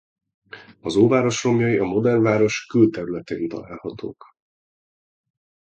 Az 0.79 0.95
óváros 0.95 1.43
romjai 1.43 1.77
a 1.77 1.83
modern 1.83 2.21
város 2.21 2.65
külterületén 2.65 3.47
találhatók. 3.47 4.23